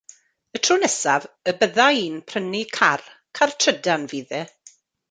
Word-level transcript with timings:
Y 0.55 0.61
tro 0.67 0.77
nesaf 0.83 1.27
y 1.53 1.53
bydda 1.59 1.87
i'n 1.99 2.17
prynu 2.33 2.65
car, 2.79 3.07
car 3.39 3.57
trydan 3.63 4.09
fydd 4.15 4.37
e. 4.43 4.45